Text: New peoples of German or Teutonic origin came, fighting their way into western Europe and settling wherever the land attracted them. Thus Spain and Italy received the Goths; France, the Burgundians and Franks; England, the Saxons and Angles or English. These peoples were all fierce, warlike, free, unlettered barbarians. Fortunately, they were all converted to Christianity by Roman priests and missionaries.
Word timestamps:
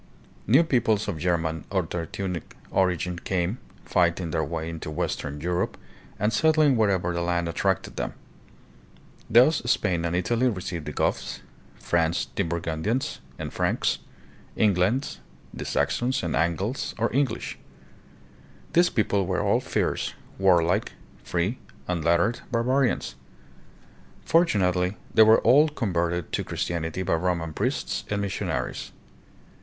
New 0.47 0.63
peoples 0.63 1.07
of 1.07 1.19
German 1.19 1.63
or 1.69 1.85
Teutonic 1.85 2.55
origin 2.71 3.19
came, 3.19 3.59
fighting 3.85 4.31
their 4.31 4.43
way 4.43 4.67
into 4.67 4.89
western 4.89 5.39
Europe 5.39 5.77
and 6.17 6.33
settling 6.33 6.75
wherever 6.75 7.13
the 7.13 7.21
land 7.21 7.47
attracted 7.47 7.97
them. 7.97 8.13
Thus 9.29 9.57
Spain 9.67 10.03
and 10.03 10.15
Italy 10.15 10.47
received 10.49 10.87
the 10.87 10.91
Goths; 10.91 11.41
France, 11.75 12.27
the 12.33 12.41
Burgundians 12.41 13.19
and 13.37 13.53
Franks; 13.53 13.99
England, 14.55 15.17
the 15.53 15.65
Saxons 15.65 16.23
and 16.23 16.35
Angles 16.35 16.95
or 16.97 17.13
English. 17.15 17.59
These 18.73 18.89
peoples 18.89 19.27
were 19.27 19.43
all 19.43 19.59
fierce, 19.59 20.15
warlike, 20.39 20.93
free, 21.23 21.59
unlettered 21.87 22.39
barbarians. 22.51 23.13
Fortunately, 24.25 24.97
they 25.13 25.21
were 25.21 25.41
all 25.41 25.69
converted 25.69 26.31
to 26.31 26.43
Christianity 26.43 27.03
by 27.03 27.13
Roman 27.13 27.53
priests 27.53 28.03
and 28.09 28.23
missionaries. 28.23 28.91